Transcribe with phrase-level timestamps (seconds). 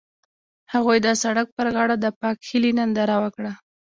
[0.73, 3.51] هغوی د سړک پر غاړه د پاک هیلې ننداره وکړه.